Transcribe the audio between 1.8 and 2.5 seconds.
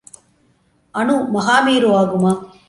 ஆகுமா?